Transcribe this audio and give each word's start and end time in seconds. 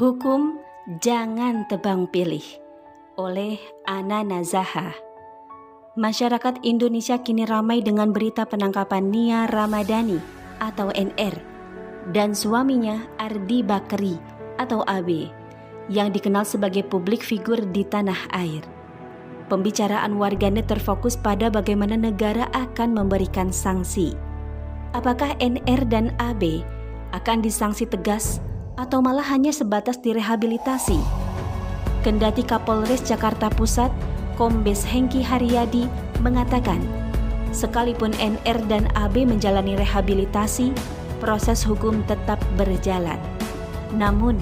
Hukum 0.00 0.56
Jangan 1.04 1.68
Tebang 1.68 2.08
Pilih 2.08 2.40
oleh 3.20 3.60
Ana 3.84 4.24
Nazaha. 4.24 4.96
Masyarakat 5.92 6.64
Indonesia 6.64 7.20
kini 7.20 7.44
ramai 7.44 7.84
dengan 7.84 8.08
berita 8.08 8.48
penangkapan 8.48 9.12
Nia 9.12 9.44
Ramadhani 9.44 10.16
atau 10.56 10.88
NR 10.96 11.36
dan 12.16 12.32
suaminya 12.32 13.04
Ardi 13.20 13.60
Bakri 13.60 14.16
atau 14.56 14.80
AB 14.88 15.28
yang 15.92 16.08
dikenal 16.16 16.48
sebagai 16.48 16.80
publik 16.88 17.20
figur 17.20 17.60
di 17.60 17.84
tanah 17.84 18.32
air. 18.32 18.64
Pembicaraan 19.52 20.16
warganet 20.16 20.64
terfokus 20.64 21.20
pada 21.20 21.52
bagaimana 21.52 22.00
negara 22.00 22.48
akan 22.56 22.96
memberikan 22.96 23.52
sanksi. 23.52 24.16
Apakah 24.96 25.36
NR 25.44 25.84
dan 25.92 26.16
AB 26.16 26.64
akan 27.12 27.44
disanksi 27.44 27.84
tegas 27.84 28.40
atau 28.80 29.04
malah 29.04 29.24
hanya 29.28 29.52
sebatas 29.52 30.00
direhabilitasi. 30.00 30.96
Kendati 32.00 32.40
Kapolres 32.40 33.04
Jakarta 33.04 33.52
Pusat, 33.52 33.92
Kombes 34.40 34.88
Hengki 34.88 35.20
Haryadi 35.20 35.84
mengatakan, 36.24 36.80
sekalipun 37.52 38.16
NR 38.16 38.56
dan 38.72 38.88
AB 38.96 39.28
menjalani 39.28 39.76
rehabilitasi, 39.76 40.72
proses 41.20 41.60
hukum 41.60 42.00
tetap 42.08 42.40
berjalan. 42.56 43.20
Namun, 43.92 44.40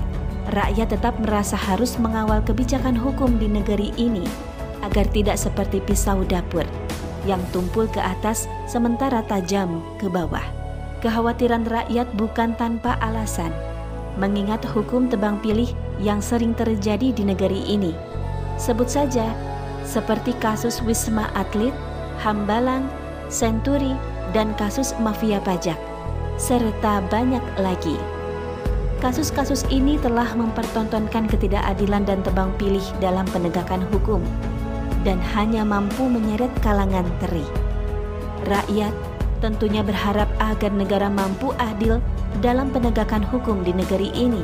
rakyat 0.55 0.94
tetap 0.94 1.18
merasa 1.18 1.58
harus 1.58 1.98
mengawal 1.98 2.38
kebijakan 2.46 2.94
hukum 2.94 3.42
di 3.42 3.50
negeri 3.50 3.91
ini 3.98 4.22
agar 4.86 5.10
tidak 5.10 5.34
seperti 5.34 5.82
pisau 5.82 6.22
dapur 6.22 6.62
yang 7.27 7.42
tumpul 7.50 7.91
ke 7.91 7.98
atas 7.98 8.46
sementara 8.70 9.27
tajam 9.27 9.82
ke 9.98 10.06
bawah. 10.06 10.44
Kekhawatiran 11.02 11.66
rakyat 11.66 12.06
bukan 12.14 12.55
tanpa 12.55 12.94
alasan 13.02 13.50
mengingat 14.18 14.66
hukum 14.66 15.06
tebang 15.06 15.38
pilih 15.38 15.70
yang 16.02 16.18
sering 16.18 16.52
terjadi 16.52 17.14
di 17.14 17.22
negeri 17.22 17.64
ini. 17.70 17.95
Sebut 18.58 18.91
saja 18.91 19.30
seperti 19.86 20.34
kasus 20.42 20.84
Wisma 20.84 21.30
Atlet, 21.33 21.72
Hambalang, 22.20 22.91
Senturi, 23.30 23.96
dan 24.36 24.52
kasus 24.61 24.92
mafia 25.00 25.41
pajak, 25.41 25.78
serta 26.36 27.00
banyak 27.08 27.41
lagi. 27.56 27.96
Kasus-kasus 28.98 29.62
ini 29.70 29.94
telah 30.02 30.27
mempertontonkan 30.34 31.30
ketidakadilan 31.30 32.02
dan 32.02 32.19
tebang 32.27 32.50
pilih 32.58 32.83
dalam 32.98 33.22
penegakan 33.30 33.86
hukum 33.94 34.19
dan 35.06 35.22
hanya 35.39 35.62
mampu 35.62 36.02
menyeret 36.11 36.50
kalangan 36.61 37.06
teri. 37.22 37.46
Rakyat 38.50 38.91
tentunya 39.39 39.86
berharap 39.86 40.27
agar 40.42 40.74
negara 40.74 41.06
mampu 41.06 41.55
adil 41.62 42.02
dalam 42.39 42.70
penegakan 42.70 43.22
hukum 43.27 43.62
di 43.67 43.75
negeri 43.75 44.11
ini. 44.14 44.42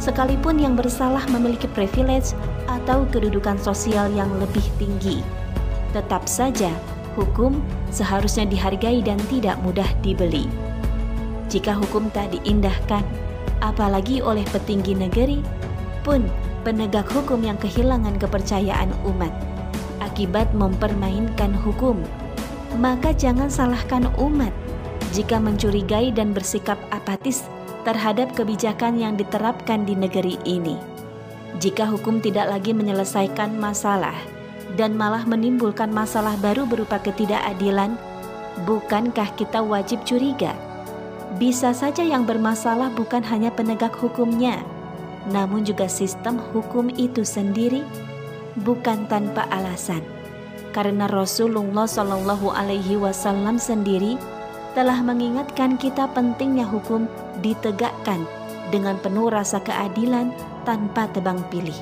Sekalipun 0.00 0.56
yang 0.56 0.74
bersalah 0.80 1.22
memiliki 1.28 1.68
privilege 1.76 2.32
atau 2.68 3.04
kedudukan 3.12 3.60
sosial 3.60 4.08
yang 4.16 4.32
lebih 4.40 4.64
tinggi, 4.80 5.20
tetap 5.92 6.24
saja 6.24 6.72
hukum 7.14 7.60
seharusnya 7.92 8.48
dihargai 8.48 9.04
dan 9.04 9.20
tidak 9.28 9.60
mudah 9.60 9.86
dibeli. 10.00 10.48
Jika 11.52 11.76
hukum 11.76 12.08
tak 12.14 12.32
diindahkan, 12.32 13.04
apalagi 13.60 14.24
oleh 14.24 14.46
petinggi 14.48 14.96
negeri, 14.96 15.44
pun 16.00 16.24
penegak 16.64 17.04
hukum 17.12 17.44
yang 17.44 17.60
kehilangan 17.60 18.16
kepercayaan 18.16 18.88
umat 19.04 19.32
akibat 20.00 20.48
mempermainkan 20.56 21.52
hukum, 21.60 22.00
maka 22.80 23.12
jangan 23.14 23.52
salahkan 23.52 24.08
umat 24.16 24.52
jika 25.10 25.42
mencurigai 25.42 26.14
dan 26.14 26.30
bersikap 26.30 26.78
apatis 26.94 27.44
terhadap 27.82 28.32
kebijakan 28.36 29.00
yang 29.00 29.16
diterapkan 29.16 29.88
di 29.88 29.96
negeri 29.96 30.36
ini. 30.44 30.76
Jika 31.58 31.88
hukum 31.88 32.22
tidak 32.22 32.46
lagi 32.46 32.70
menyelesaikan 32.70 33.58
masalah 33.58 34.14
dan 34.78 34.94
malah 34.94 35.26
menimbulkan 35.26 35.90
masalah 35.90 36.38
baru 36.38 36.62
berupa 36.64 37.02
ketidakadilan, 37.02 37.98
bukankah 38.64 39.34
kita 39.34 39.58
wajib 39.60 40.00
curiga? 40.06 40.54
Bisa 41.38 41.74
saja 41.74 42.02
yang 42.04 42.26
bermasalah 42.26 42.92
bukan 42.94 43.22
hanya 43.26 43.50
penegak 43.50 43.94
hukumnya, 43.98 44.62
namun 45.28 45.66
juga 45.66 45.90
sistem 45.90 46.38
hukum 46.54 46.90
itu 46.94 47.26
sendiri, 47.26 47.82
bukan 48.62 49.06
tanpa 49.10 49.46
alasan. 49.50 50.02
Karena 50.70 51.10
Rasulullah 51.10 51.86
Shallallahu 51.86 52.54
Alaihi 52.54 52.94
Wasallam 52.94 53.58
sendiri 53.58 54.14
telah 54.72 55.02
mengingatkan 55.02 55.74
kita 55.76 56.06
pentingnya 56.14 56.66
hukum 56.66 57.10
ditegakkan 57.42 58.22
dengan 58.70 58.94
penuh 59.02 59.28
rasa 59.28 59.58
keadilan 59.62 60.30
tanpa 60.62 61.10
tebang 61.10 61.42
pilih. 61.50 61.74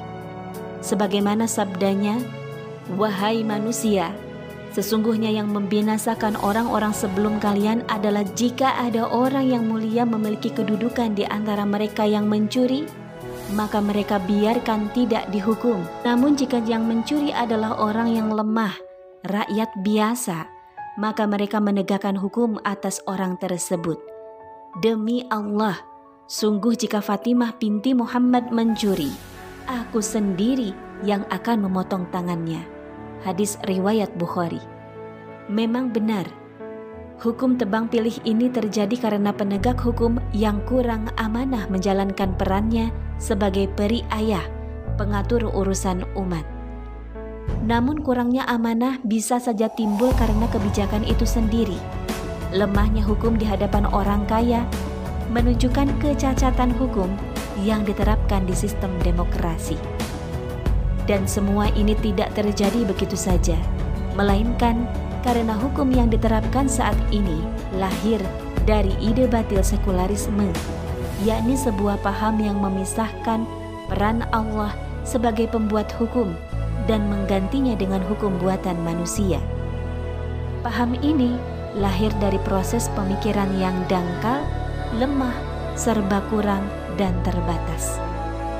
Sebagaimana 0.81 1.45
sabdanya, 1.45 2.17
"Wahai 2.97 3.45
manusia, 3.45 4.15
sesungguhnya 4.73 5.29
yang 5.29 5.53
membinasakan 5.53 6.39
orang-orang 6.41 6.95
sebelum 6.95 7.37
kalian 7.43 7.85
adalah 7.91 8.25
jika 8.39 8.79
ada 8.79 9.05
orang 9.11 9.51
yang 9.51 9.65
mulia 9.69 10.09
memiliki 10.09 10.49
kedudukan 10.49 11.13
di 11.13 11.29
antara 11.29 11.69
mereka 11.69 12.09
yang 12.09 12.31
mencuri, 12.31 12.89
maka 13.53 13.81
mereka 13.81 14.21
biarkan 14.21 14.93
tidak 14.93 15.29
dihukum. 15.33 15.81
Namun 16.05 16.37
jika 16.37 16.61
yang 16.65 16.85
mencuri 16.85 17.33
adalah 17.33 17.77
orang 17.81 18.13
yang 18.13 18.29
lemah, 18.33 18.77
rakyat 19.25 19.73
biasa, 19.83 20.58
maka 20.99 21.31
mereka 21.31 21.63
menegakkan 21.63 22.19
hukum 22.19 22.59
atas 22.67 22.99
orang 23.07 23.39
tersebut. 23.39 24.03
Demi 24.83 25.23
Allah, 25.31 25.79
sungguh 26.27 26.75
jika 26.75 26.99
Fatimah 26.99 27.55
binti 27.55 27.95
Muhammad 27.95 28.51
mencuri, 28.51 29.15
aku 29.71 30.03
sendiri 30.03 30.75
yang 31.07 31.23
akan 31.31 31.71
memotong 31.71 32.11
tangannya. 32.11 32.67
Hadis 33.23 33.63
riwayat 33.71 34.11
Bukhari. 34.19 34.61
Memang 35.47 35.95
benar, 35.95 36.27
hukum 37.23 37.55
tebang 37.55 37.87
pilih 37.87 38.15
ini 38.27 38.51
terjadi 38.51 38.99
karena 38.99 39.31
penegak 39.31 39.79
hukum 39.79 40.19
yang 40.35 40.59
kurang 40.67 41.15
amanah 41.15 41.71
menjalankan 41.71 42.35
perannya 42.35 42.91
sebagai 43.23 43.71
peri 43.79 44.03
ayah, 44.11 44.45
pengatur 44.99 45.47
urusan 45.47 46.03
umat. 46.19 46.58
Namun 47.69 48.01
kurangnya 48.01 48.49
amanah 48.49 48.97
bisa 49.05 49.37
saja 49.37 49.69
timbul 49.69 50.13
karena 50.17 50.49
kebijakan 50.49 51.05
itu 51.05 51.29
sendiri. 51.29 51.77
Lemahnya 52.49 53.05
hukum 53.05 53.37
di 53.37 53.45
hadapan 53.45 53.85
orang 53.93 54.25
kaya 54.25 54.65
menunjukkan 55.29 56.01
kecacatan 56.01 56.73
hukum 56.81 57.13
yang 57.61 57.85
diterapkan 57.85 58.49
di 58.49 58.57
sistem 58.57 58.89
demokrasi. 59.05 59.77
Dan 61.05 61.29
semua 61.29 61.69
ini 61.73 61.97
tidak 61.97 62.33
terjadi 62.37 62.85
begitu 62.85 63.17
saja, 63.17 63.57
melainkan 64.17 64.89
karena 65.25 65.57
hukum 65.57 65.93
yang 65.93 66.09
diterapkan 66.09 66.69
saat 66.69 66.97
ini 67.13 67.45
lahir 67.77 68.21
dari 68.65 68.93
ide 69.01 69.29
batil 69.29 69.65
sekularisme, 69.65 70.49
yakni 71.25 71.57
sebuah 71.57 72.01
paham 72.05 72.41
yang 72.41 72.61
memisahkan 72.61 73.45
peran 73.89 74.25
Allah 74.33 74.73
sebagai 75.05 75.49
pembuat 75.49 75.89
hukum 75.97 76.37
dan 76.87 77.09
menggantinya 77.11 77.75
dengan 77.75 78.05
hukum 78.07 78.39
buatan 78.39 78.79
manusia. 78.85 79.43
Paham 80.63 80.95
ini 81.01 81.35
lahir 81.79 82.13
dari 82.23 82.39
proses 82.45 82.93
pemikiran 82.93 83.49
yang 83.57 83.75
dangkal, 83.91 84.45
lemah, 84.99 85.35
serba 85.75 86.23
kurang, 86.29 86.67
dan 87.01 87.15
terbatas. 87.23 87.99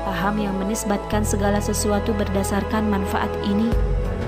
Paham 0.07 0.39
yang 0.39 0.55
menisbatkan 0.57 1.21
segala 1.21 1.59
sesuatu 1.59 2.15
berdasarkan 2.15 2.87
manfaat 2.87 3.29
ini 3.45 3.69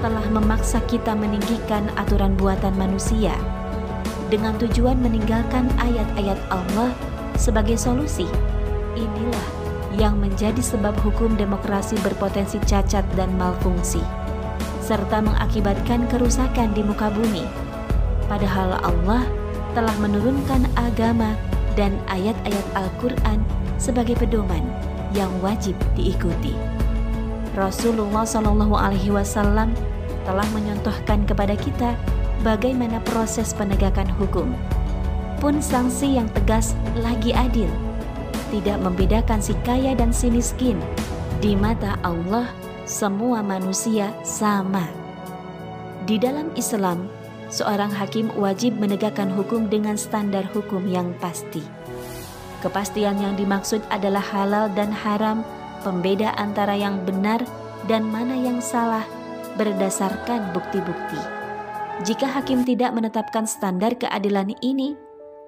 telah 0.03 0.25
memaksa 0.33 0.81
kita 0.89 1.13
meninggikan 1.13 1.87
aturan 1.95 2.33
buatan 2.35 2.73
manusia 2.75 3.33
dengan 4.31 4.55
tujuan 4.57 4.95
meninggalkan 4.99 5.67
ayat-ayat 5.77 6.39
Allah 6.49 6.91
sebagai 7.35 7.75
solusi. 7.75 8.25
Inilah 8.95 9.60
yang 9.99 10.19
menjadi 10.19 10.59
sebab 10.63 10.95
hukum 11.03 11.35
demokrasi 11.35 11.99
berpotensi 11.99 12.61
cacat 12.63 13.03
dan 13.19 13.33
malfungsi, 13.35 13.99
serta 14.79 15.19
mengakibatkan 15.19 16.07
kerusakan 16.07 16.71
di 16.71 16.81
muka 16.85 17.11
bumi. 17.11 17.43
Padahal 18.31 18.79
Allah 18.79 19.27
telah 19.75 19.95
menurunkan 19.99 20.67
agama 20.79 21.35
dan 21.75 21.95
ayat-ayat 22.07 22.65
Al-Quran 22.75 23.43
sebagai 23.75 24.15
pedoman 24.19 24.63
yang 25.11 25.31
wajib 25.43 25.75
diikuti. 25.95 26.55
Rasulullah 27.51 28.23
Shallallahu 28.23 28.75
Alaihi 28.79 29.11
Wasallam 29.11 29.75
telah 30.23 30.47
menyontohkan 30.55 31.27
kepada 31.27 31.59
kita 31.59 31.99
bagaimana 32.47 33.03
proses 33.03 33.51
penegakan 33.51 34.07
hukum. 34.07 34.55
Pun 35.43 35.59
sanksi 35.59 36.21
yang 36.21 36.29
tegas 36.31 36.77
lagi 37.01 37.33
adil 37.35 37.90
tidak 38.51 38.77
membedakan 38.83 39.39
si 39.39 39.55
kaya 39.63 39.95
dan 39.95 40.11
si 40.11 40.27
miskin. 40.27 40.77
Di 41.39 41.57
mata 41.57 41.97
Allah, 42.03 42.51
semua 42.85 43.39
manusia 43.41 44.11
sama. 44.21 44.85
Di 46.05 46.19
dalam 46.19 46.51
Islam, 46.59 47.07
seorang 47.47 47.89
hakim 47.89 48.29
wajib 48.35 48.77
menegakkan 48.77 49.31
hukum 49.31 49.71
dengan 49.71 49.95
standar 49.95 50.45
hukum 50.51 50.85
yang 50.85 51.15
pasti. 51.23 51.63
Kepastian 52.61 53.17
yang 53.17 53.33
dimaksud 53.39 53.81
adalah 53.89 54.21
halal 54.21 54.69
dan 54.77 54.93
haram 54.93 55.41
pembeda 55.81 56.35
antara 56.37 56.77
yang 56.77 57.01
benar 57.01 57.41
dan 57.89 58.05
mana 58.05 58.37
yang 58.37 58.61
salah 58.61 59.01
berdasarkan 59.57 60.53
bukti-bukti. 60.53 61.17
Jika 62.05 62.29
hakim 62.29 62.65
tidak 62.65 62.93
menetapkan 62.93 63.45
standar 63.49 63.97
keadilan 63.97 64.53
ini 64.61 64.93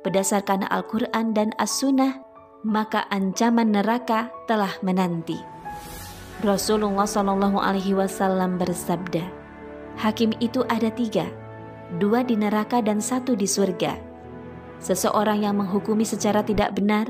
berdasarkan 0.04 0.68
Al-Quran 0.70 1.32
dan 1.32 1.50
As-Sunnah, 1.58 2.33
maka 2.64 3.04
ancaman 3.12 3.76
neraka 3.76 4.32
telah 4.48 4.72
menanti. 4.80 5.36
Rasulullah 6.44 7.08
Shallallahu 7.08 7.60
Alaihi 7.60 7.96
Wasallam 7.96 8.60
bersabda, 8.60 9.24
hakim 10.00 10.36
itu 10.40 10.64
ada 10.72 10.92
tiga, 10.92 11.28
dua 12.00 12.24
di 12.24 12.36
neraka 12.40 12.80
dan 12.84 13.00
satu 13.00 13.36
di 13.36 13.48
surga. 13.48 13.96
Seseorang 14.84 15.44
yang 15.44 15.60
menghukumi 15.60 16.04
secara 16.04 16.44
tidak 16.44 16.76
benar, 16.76 17.08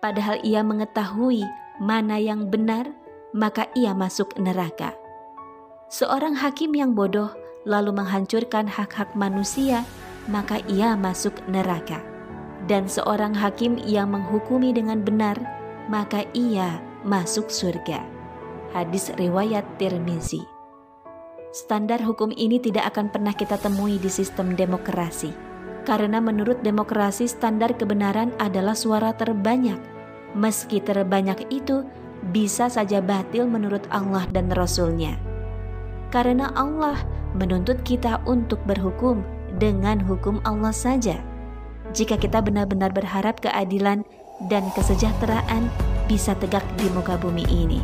padahal 0.00 0.40
ia 0.40 0.64
mengetahui 0.64 1.44
mana 1.80 2.16
yang 2.16 2.48
benar, 2.48 2.88
maka 3.36 3.68
ia 3.76 3.92
masuk 3.92 4.32
neraka. 4.40 4.96
Seorang 5.92 6.38
hakim 6.40 6.72
yang 6.72 6.96
bodoh 6.96 7.28
lalu 7.68 7.92
menghancurkan 7.92 8.64
hak-hak 8.64 9.12
manusia, 9.12 9.84
maka 10.28 10.64
ia 10.64 10.96
masuk 10.96 11.36
neraka. 11.48 12.09
Dan 12.68 12.90
seorang 12.90 13.32
hakim 13.32 13.80
yang 13.80 14.12
menghukumi 14.12 14.74
dengan 14.76 15.00
benar, 15.00 15.36
maka 15.88 16.28
ia 16.36 16.82
masuk 17.06 17.48
surga. 17.48 18.04
Hadis 18.76 19.10
riwayat 19.16 19.64
Tirmizi. 19.80 20.44
Standar 21.50 21.98
hukum 21.98 22.30
ini 22.30 22.62
tidak 22.62 22.94
akan 22.94 23.10
pernah 23.10 23.34
kita 23.34 23.58
temui 23.58 23.98
di 23.98 24.06
sistem 24.06 24.54
demokrasi. 24.54 25.34
Karena 25.82 26.22
menurut 26.22 26.62
demokrasi 26.62 27.26
standar 27.26 27.74
kebenaran 27.74 28.30
adalah 28.38 28.78
suara 28.78 29.10
terbanyak. 29.16 29.80
Meski 30.38 30.78
terbanyak 30.78 31.50
itu 31.50 31.82
bisa 32.30 32.70
saja 32.70 33.02
batil 33.02 33.50
menurut 33.50 33.82
Allah 33.90 34.22
dan 34.30 34.52
Rasulnya. 34.54 35.18
Karena 36.14 36.54
Allah 36.54 37.02
menuntut 37.34 37.82
kita 37.82 38.22
untuk 38.30 38.62
berhukum 38.62 39.26
dengan 39.58 39.98
hukum 39.98 40.38
Allah 40.46 40.70
saja. 40.70 41.18
Jika 41.90 42.14
kita 42.16 42.38
benar-benar 42.38 42.94
berharap 42.94 43.42
keadilan 43.42 44.06
dan 44.46 44.64
kesejahteraan 44.72 45.66
bisa 46.06 46.38
tegak 46.38 46.62
di 46.78 46.86
muka 46.94 47.18
bumi 47.18 47.42
ini. 47.50 47.82